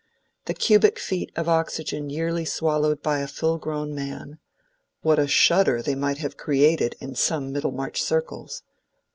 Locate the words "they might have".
5.83-6.37